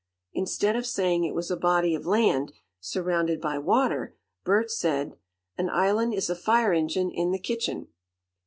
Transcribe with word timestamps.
Instead 0.33 0.75
of 0.75 0.87
saying 0.87 1.23
it 1.25 1.35
was 1.35 1.51
a 1.51 1.55
body 1.55 1.93
of 1.93 2.07
land, 2.07 2.53
surrounded 2.79 3.39
by 3.39 3.59
water, 3.59 4.15
Bert 4.43 4.71
said: 4.71 5.15
"An 5.59 5.69
island 5.69 6.15
is 6.15 6.27
a 6.27 6.35
fire 6.35 6.73
engine 6.73 7.11
in 7.11 7.29
the 7.29 7.37
kitchen." 7.37 7.87